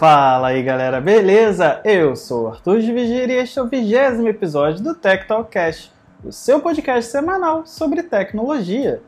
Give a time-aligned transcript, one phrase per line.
[0.00, 1.78] Fala aí galera, beleza?
[1.84, 5.92] Eu sou o Arthur de Vigíria e este é o vigésimo episódio do Tech Talkcast,
[6.24, 9.02] o seu podcast semanal sobre tecnologia.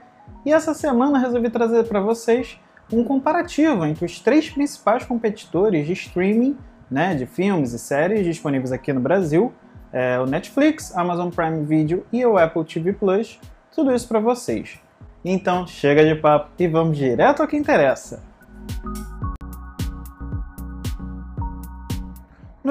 [0.44, 2.60] E essa semana resolvi trazer para vocês
[2.92, 6.58] um comparativo entre os três principais competidores de streaming
[6.91, 9.50] né, de filmes e séries disponíveis aqui no Brasil,
[9.95, 13.40] é, o Netflix, Amazon Prime Video e o Apple TV Plus,
[13.74, 14.79] tudo isso para vocês.
[15.24, 18.22] Então chega de papo e vamos direto ao que interessa.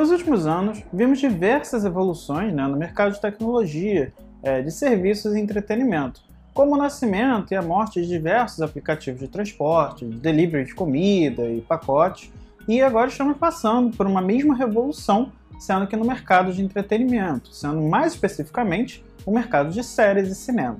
[0.01, 5.39] Nos últimos anos, vimos diversas evoluções né, no mercado de tecnologia, é, de serviços e
[5.39, 6.21] entretenimento,
[6.55, 11.47] como o nascimento e a morte de diversos aplicativos de transporte, de delivery de comida
[11.47, 12.32] e pacotes,
[12.68, 17.79] e agora estamos passando por uma mesma revolução, sendo que no mercado de entretenimento, sendo
[17.83, 20.79] mais especificamente o mercado de séries e cinema.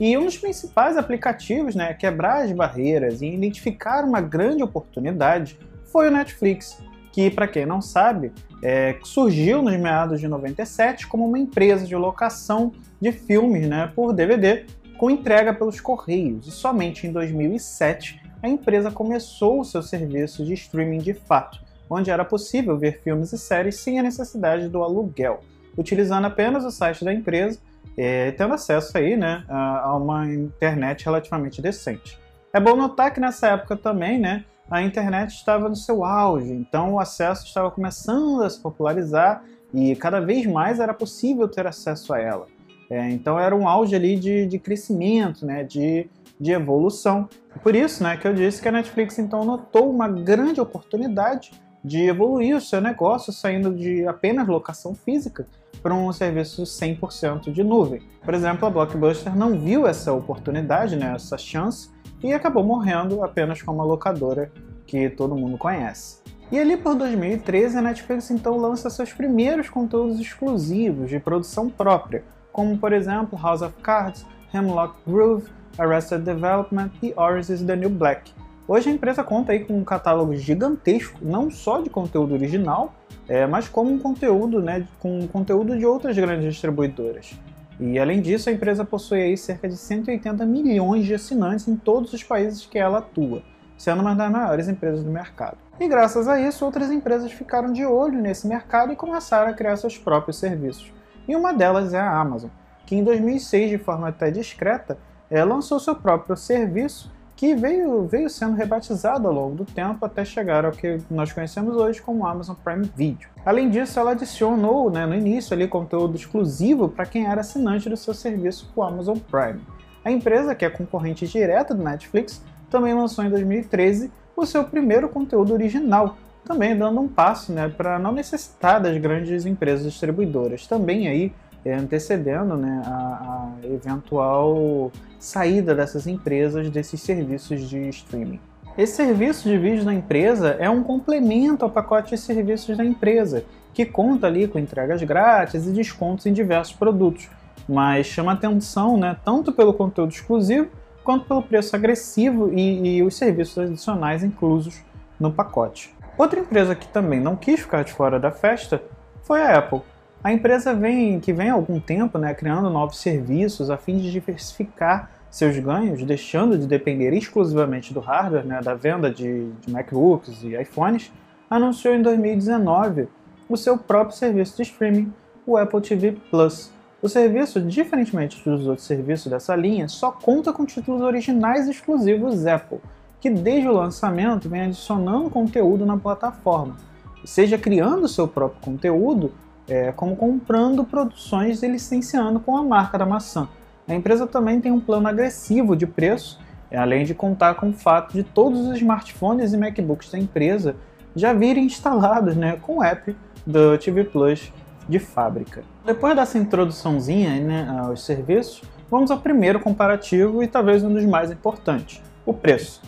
[0.00, 5.56] E um dos principais aplicativos né, a quebrar as barreiras e identificar uma grande oportunidade
[5.84, 6.82] foi o Netflix,
[7.16, 8.30] que, para quem não sabe,
[8.62, 14.12] é, surgiu nos meados de 97 como uma empresa de locação de filmes né, por
[14.12, 14.66] DVD
[14.98, 20.52] com entrega pelos Correios, e somente em 2007 a empresa começou o seu serviço de
[20.52, 25.40] streaming de fato, onde era possível ver filmes e séries sem a necessidade do aluguel,
[25.74, 27.58] utilizando apenas o site da empresa
[27.96, 32.18] e tendo acesso aí, né, a uma internet relativamente decente.
[32.52, 36.94] É bom notar que nessa época também, né, a internet estava no seu auge, então
[36.94, 42.12] o acesso estava começando a se popularizar e cada vez mais era possível ter acesso
[42.12, 42.46] a ela.
[42.88, 47.28] É, então era um auge ali de, de crescimento, né, de, de evolução.
[47.62, 52.02] Por isso né, que eu disse que a Netflix então notou uma grande oportunidade de
[52.02, 55.46] evoluir o seu negócio saindo de apenas locação física
[55.86, 58.02] para um serviço 100% de nuvem.
[58.24, 63.62] Por exemplo, a Blockbuster não viu essa oportunidade, né, essa chance, e acabou morrendo apenas
[63.62, 64.50] com uma locadora
[64.84, 66.20] que todo mundo conhece.
[66.50, 72.24] E ali por 2013 a Netflix então lança seus primeiros conteúdos exclusivos de produção própria,
[72.52, 77.90] como por exemplo House of Cards, Hemlock Grove, Arrested Development e Orange is the New
[77.90, 78.32] Black.
[78.68, 82.92] Hoje a empresa conta aí com um catálogo gigantesco, não só de conteúdo original,
[83.28, 87.38] é, mas como um conteúdo, né, com conteúdo de outras grandes distribuidoras.
[87.78, 92.12] E além disso, a empresa possui aí cerca de 180 milhões de assinantes em todos
[92.12, 93.40] os países que ela atua,
[93.78, 95.58] sendo uma das maiores empresas do mercado.
[95.78, 99.76] E graças a isso, outras empresas ficaram de olho nesse mercado e começaram a criar
[99.76, 100.92] seus próprios serviços.
[101.28, 102.50] E uma delas é a Amazon,
[102.84, 104.98] que em 2006, de forma até discreta,
[105.30, 110.24] eh, lançou seu próprio serviço que veio, veio sendo rebatizado ao longo do tempo até
[110.24, 113.28] chegar ao que nós conhecemos hoje como Amazon Prime Video.
[113.44, 117.96] Além disso, ela adicionou né, no início ali conteúdo exclusivo para quem era assinante do
[117.96, 119.60] seu serviço com Amazon Prime.
[120.02, 125.08] A empresa, que é concorrente direta do Netflix, também lançou em 2013 o seu primeiro
[125.08, 131.06] conteúdo original, também dando um passo né, para não necessitar das grandes empresas distribuidoras, também
[131.06, 131.32] aí
[131.72, 138.40] antecedendo né, a, a eventual saída dessas empresas desses serviços de streaming.
[138.76, 143.44] Esse serviço de vídeo da empresa é um complemento ao pacote de serviços da empresa,
[143.72, 147.28] que conta ali com entregas grátis e descontos em diversos produtos,
[147.66, 150.68] mas chama atenção né, tanto pelo conteúdo exclusivo
[151.02, 154.80] quanto pelo preço agressivo e, e os serviços adicionais inclusos
[155.18, 155.94] no pacote.
[156.18, 158.82] Outra empresa que também não quis ficar de fora da festa
[159.22, 159.80] foi a Apple,
[160.22, 164.10] a empresa vem, que vem há algum tempo né, criando novos serviços a fim de
[164.10, 170.42] diversificar seus ganhos, deixando de depender exclusivamente do hardware, né, da venda de, de MacBooks
[170.42, 171.12] e iPhones,
[171.48, 173.08] anunciou em 2019
[173.48, 175.12] o seu próprio serviço de streaming,
[175.46, 176.72] o Apple TV Plus.
[177.00, 182.78] O serviço, diferentemente dos outros serviços dessa linha, só conta com títulos originais exclusivos Apple,
[183.20, 186.76] que desde o lançamento vem adicionando conteúdo na plataforma,
[187.24, 189.32] seja criando seu próprio conteúdo
[189.68, 193.48] é, como comprando produções e licenciando com a marca da maçã.
[193.88, 196.40] A empresa também tem um plano agressivo de preço,
[196.70, 200.76] é, além de contar com o fato de todos os smartphones e MacBooks da empresa
[201.14, 203.16] já virem instalados né, com o app
[203.46, 204.52] do TV Plus
[204.88, 205.62] de fábrica.
[205.84, 211.30] Depois dessa introduçãozinha né, aos serviços, vamos ao primeiro comparativo e talvez um dos mais
[211.30, 212.82] importantes: o preço.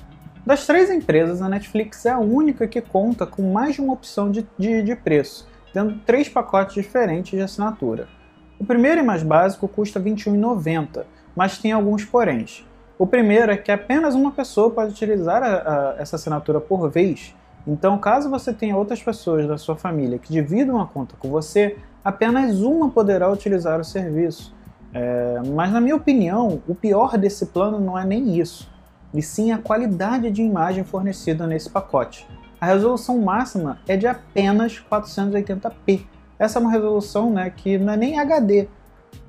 [0.45, 4.31] Das três empresas, a Netflix é a única que conta com mais de uma opção
[4.31, 8.09] de, de, de preço tendo três pacotes diferentes de assinatura.
[8.59, 11.05] O primeiro e mais básico custa R$ 21,90,
[11.35, 12.67] mas tem alguns poréns.
[12.99, 17.35] O primeiro é que apenas uma pessoa pode utilizar a, a, essa assinatura por vez,
[17.67, 21.77] então caso você tenha outras pessoas da sua família que dividam a conta com você,
[22.05, 24.57] apenas uma poderá utilizar o serviço.
[24.93, 28.69] É, mas na minha opinião, o pior desse plano não é nem isso,
[29.13, 32.27] e sim a qualidade de imagem fornecida nesse pacote.
[32.61, 36.05] A resolução máxima é de apenas 480p.
[36.39, 38.69] Essa é uma resolução né, que não é nem HD.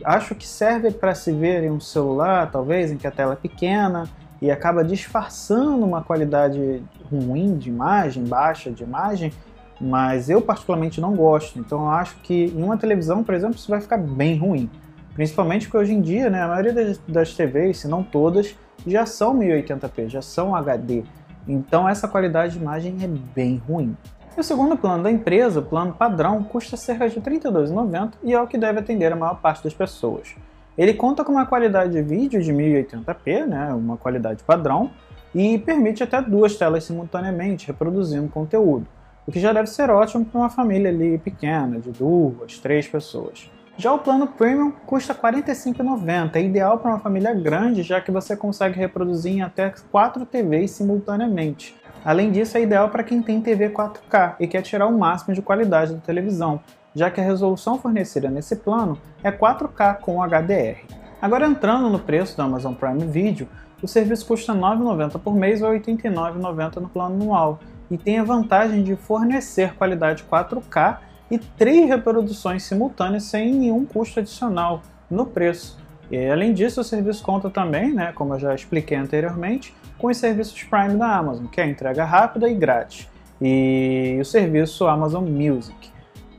[0.03, 3.35] Acho que serve para se ver em um celular, talvez, em que a tela é
[3.35, 4.09] pequena
[4.41, 6.81] e acaba disfarçando uma qualidade
[7.11, 9.33] ruim de imagem, baixa de imagem,
[9.79, 11.59] mas eu particularmente não gosto.
[11.59, 14.69] Então eu acho que em uma televisão, por exemplo, isso vai ficar bem ruim.
[15.13, 18.55] Principalmente porque hoje em dia, né, a maioria das, das TVs, se não todas,
[18.87, 21.03] já são 1080p, já são HD.
[21.47, 23.95] Então essa qualidade de imagem é bem ruim.
[24.37, 28.33] E o segundo plano da empresa, o plano padrão, custa cerca de R$ 32,90 e
[28.33, 30.35] é o que deve atender a maior parte das pessoas.
[30.77, 34.91] Ele conta com uma qualidade de vídeo de 1080p, né, uma qualidade padrão,
[35.35, 38.87] e permite até duas telas simultaneamente reproduzindo conteúdo,
[39.27, 43.51] o que já deve ser ótimo para uma família ali pequena, de duas, três pessoas.
[43.79, 48.11] Já o plano Premium custa R$ 45,90, é ideal para uma família grande, já que
[48.11, 51.73] você consegue reproduzir em até 4 TVs simultaneamente.
[52.03, 55.41] Além disso, é ideal para quem tem TV 4K e quer tirar o máximo de
[55.41, 56.59] qualidade da televisão,
[56.93, 60.83] já que a resolução fornecida nesse plano é 4K com HDR.
[61.21, 63.47] Agora entrando no preço do Amazon Prime Video,
[63.81, 67.59] o serviço custa R$ 9,90 por mês ou R$ 89,90 no plano anual
[67.89, 70.97] e tem a vantagem de fornecer qualidade 4K
[71.29, 75.77] e três reproduções simultâneas sem nenhum custo adicional no preço.
[76.11, 80.17] E além disso, o serviço conta também, né, como eu já expliquei anteriormente, com os
[80.17, 83.07] serviços Prime da Amazon, que é entrega rápida e grátis,
[83.41, 85.91] e o serviço Amazon Music,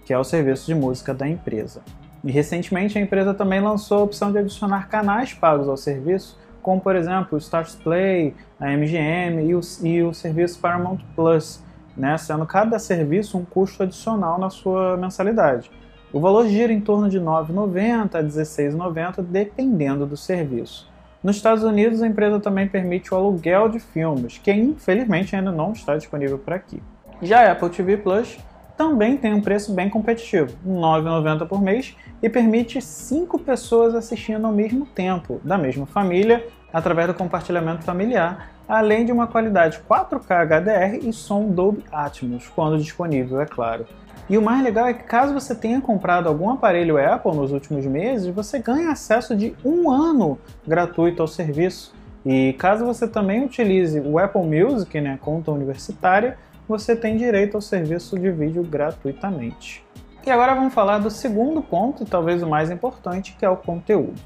[0.05, 1.83] que é o serviço de música da empresa.
[2.25, 6.81] E recentemente a empresa também lançou a opção de adicionar canais pagos ao serviço, como
[6.81, 11.63] por exemplo o Stars Play, a MGM e o, e o serviço Paramount Plus,
[11.97, 15.71] né, sendo cada serviço um custo adicional na sua mensalidade.
[16.13, 20.91] O valor gira em torno de R$ 9,90 a R$ 16,90, dependendo do serviço.
[21.23, 25.73] Nos Estados Unidos, a empresa também permite o aluguel de filmes, que infelizmente ainda não
[25.73, 26.83] está disponível por aqui.
[27.23, 28.39] Já a Apple TV Plus
[28.77, 34.47] também tem um preço bem competitivo, R$ 9,90 por mês, e permite 5 pessoas assistindo
[34.47, 40.47] ao mesmo tempo, da mesma família, através do compartilhamento familiar, além de uma qualidade 4K
[40.47, 43.85] HDR e som Dolby Atmos, quando disponível, é claro.
[44.29, 47.85] E o mais legal é que caso você tenha comprado algum aparelho Apple nos últimos
[47.85, 51.93] meses, você ganha acesso de um ano gratuito ao serviço.
[52.25, 56.39] E caso você também utilize o Apple Music, né, conta universitária,
[56.69, 59.85] você tem direito ao serviço de vídeo gratuitamente.
[60.25, 64.21] E agora vamos falar do segundo ponto, talvez o mais importante, que é o conteúdo.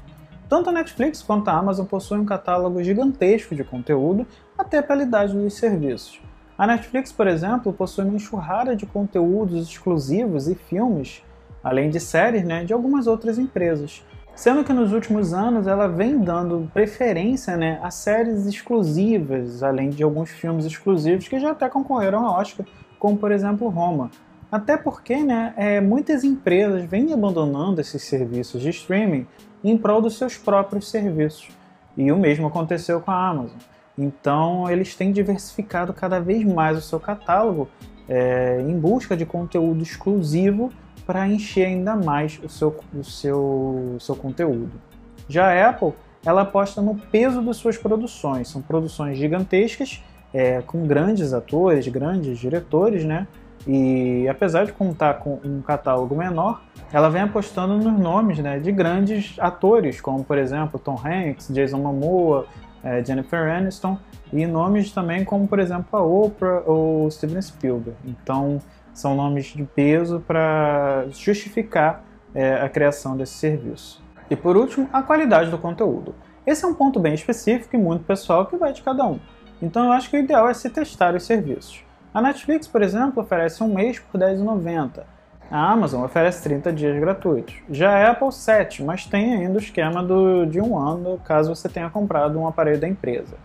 [0.47, 4.27] Tanto a Netflix quanto a Amazon possuem um catálogo gigantesco de conteúdo,
[4.57, 6.21] até pela idade dos serviços.
[6.57, 11.21] A Netflix, por exemplo, possui uma enxurrada de conteúdos exclusivos e filmes,
[11.63, 14.05] além de séries né, de algumas outras empresas.
[14.35, 20.03] Sendo que nos últimos anos ela vem dando preferência né, a séries exclusivas, além de
[20.03, 22.65] alguns filmes exclusivos que já até concorreram ao Oscar,
[22.99, 24.11] como por exemplo Roma.
[24.51, 29.25] Até porque né, é, muitas empresas vêm abandonando esses serviços de streaming
[29.71, 31.49] em prol dos seus próprios serviços.
[31.97, 33.57] E o mesmo aconteceu com a Amazon.
[33.97, 37.69] Então, eles têm diversificado cada vez mais o seu catálogo
[38.07, 40.71] é, em busca de conteúdo exclusivo
[41.05, 44.71] para encher ainda mais o seu, o seu, seu conteúdo.
[45.29, 45.93] Já a Apple,
[46.25, 48.47] ela aposta no peso das suas produções.
[48.49, 50.03] São produções gigantescas,
[50.33, 53.27] é, com grandes atores, grandes diretores, né?
[53.67, 56.61] E apesar de contar com um catálogo menor,
[56.93, 61.79] ela vem apostando nos nomes né, de grandes atores, como por exemplo Tom Hanks, Jason
[61.79, 62.45] Momoa,
[62.83, 63.97] é, Jennifer Aniston,
[64.31, 67.97] e nomes também como por exemplo a Oprah ou Steven Spielberg.
[68.05, 68.59] Então
[68.93, 74.03] são nomes de peso para justificar é, a criação desse serviço.
[74.29, 76.15] E por último, a qualidade do conteúdo.
[76.45, 79.19] Esse é um ponto bem específico e muito pessoal que vai de cada um.
[79.61, 81.84] Então eu acho que o ideal é se testar os serviços.
[82.15, 85.03] A Netflix, por exemplo, oferece um mês por R$10,90.
[85.51, 87.55] A Amazon oferece 30 dias gratuitos.
[87.69, 91.67] Já a Apple, 7, mas tem ainda o esquema do, de um ano caso você
[91.67, 93.35] tenha comprado um aparelho da empresa.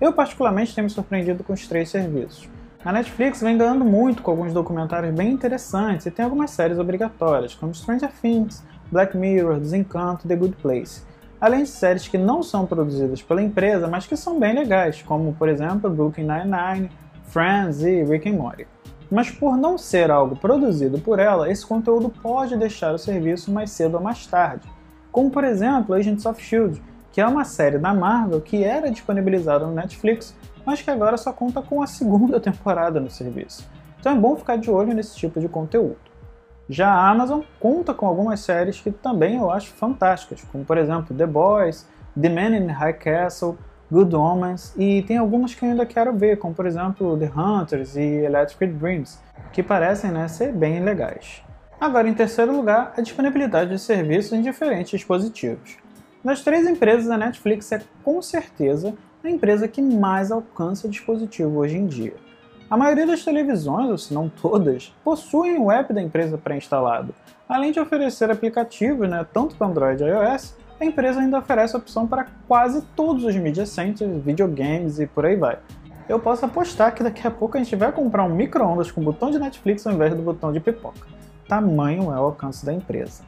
[0.00, 2.48] Eu, particularmente, tenho me surpreendido com os três serviços.
[2.84, 7.54] A Netflix vem ganhando muito com alguns documentários bem interessantes e tem algumas séries obrigatórias,
[7.54, 11.04] como Stranger Things, Black Mirror, Desencanto e The Good Place.
[11.40, 15.32] Além de séries que não são produzidas pela empresa, mas que são bem legais, como
[15.34, 16.90] por exemplo Brooklyn Nine-Nine,
[17.26, 18.66] Friends e Rick and Morty.
[19.10, 23.70] Mas por não ser algo produzido por ela, esse conteúdo pode deixar o serviço mais
[23.70, 24.66] cedo ou mais tarde.
[25.12, 26.80] Como por exemplo Agents of S.H.I.E.L.D.,
[27.12, 31.32] que é uma série da Marvel que era disponibilizada no Netflix, mas que agora só
[31.32, 33.66] conta com a segunda temporada no serviço.
[33.98, 35.96] Então é bom ficar de olho nesse tipo de conteúdo.
[36.68, 41.16] Já a Amazon conta com algumas séries que também eu acho fantásticas, como por exemplo
[41.16, 41.88] The Boys,
[42.20, 43.56] The Man in High Castle,
[43.90, 47.96] Good Omens e tem algumas que eu ainda quero ver, como por exemplo The Hunters
[47.96, 49.18] e Electric Dreams,
[49.52, 51.42] que parecem né, ser bem legais.
[51.80, 55.76] Agora, em terceiro lugar, a disponibilidade de serviços em diferentes dispositivos.
[56.24, 61.76] Das três empresas, a Netflix é com certeza a empresa que mais alcança dispositivo hoje
[61.76, 62.14] em dia.
[62.68, 67.14] A maioria das televisões, ou se não todas, possuem o app da empresa pré-instalado.
[67.48, 72.06] Além de oferecer aplicativos, né, tanto para Android e iOS, a empresa ainda oferece opção
[72.06, 75.58] para quase todos os media centers, videogames e por aí vai.
[76.08, 79.30] Eu posso apostar que daqui a pouco a gente vai comprar um micro-ondas com botão
[79.30, 81.06] de Netflix ao invés do botão de pipoca.
[81.48, 83.24] Tamanho é o alcance da empresa.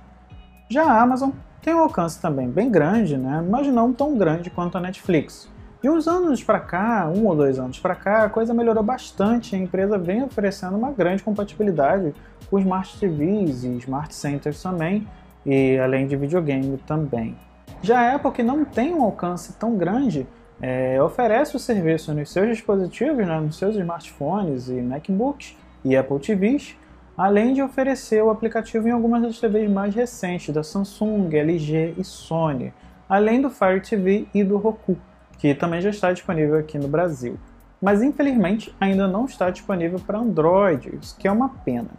[0.70, 1.30] Já a Amazon
[1.62, 5.48] tem um alcance também bem grande, né, mas não tão grande quanto a Netflix.
[5.80, 9.54] De uns anos para cá, um ou dois anos para cá, a coisa melhorou bastante.
[9.54, 12.12] A empresa vem oferecendo uma grande compatibilidade
[12.50, 15.06] com Smart TVs e Smart Centers também,
[15.48, 17.34] e além de videogame também.
[17.80, 20.26] Já a Apple, que não tem um alcance tão grande,
[20.60, 26.18] é, oferece o serviço nos seus dispositivos, né, nos seus smartphones e MacBooks e Apple
[26.18, 26.76] TVs,
[27.16, 32.04] além de oferecer o aplicativo em algumas das TVs mais recentes da Samsung, LG e
[32.04, 32.74] Sony,
[33.08, 34.96] além do Fire TV e do Roku
[35.38, 37.38] que também já está disponível aqui no Brasil.
[37.80, 41.90] Mas infelizmente ainda não está disponível para Android, o que é uma pena.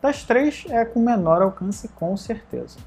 [0.00, 2.78] Das três é com menor alcance com certeza.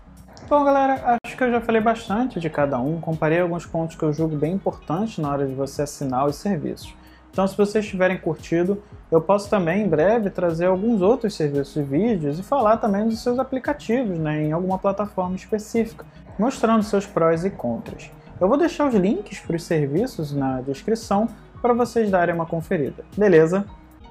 [0.48, 4.04] Bom galera, acho que eu já falei bastante de cada um, comparei alguns pontos que
[4.04, 6.96] eu julgo bem importantes na hora de você assinar os serviços.
[7.32, 11.82] Então se vocês tiverem curtido, eu posso também em breve trazer alguns outros serviços e
[11.82, 16.06] vídeos e falar também dos seus aplicativos né, em alguma plataforma específica,
[16.38, 18.12] mostrando seus prós e contras.
[18.40, 21.28] Eu vou deixar os links para os serviços na descrição
[21.60, 23.66] para vocês darem uma conferida, beleza?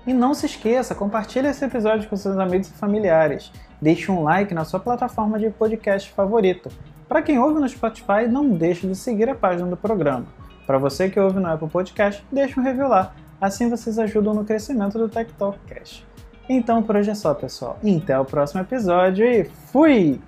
[0.04, 3.52] E não se esqueça, compartilhe esse episódio com seus amigos e familiares.
[3.84, 6.70] Deixe um like na sua plataforma de podcast favorita.
[7.06, 10.24] Para quem ouve no Spotify, não deixe de seguir a página do programa.
[10.66, 13.12] Para você que ouve no Apple Podcast, deixe um review lá.
[13.38, 16.02] Assim vocês ajudam no crescimento do Tech Talk Cast.
[16.48, 17.78] Então por hoje é só, pessoal.
[18.02, 20.18] Até o próximo episódio e fui!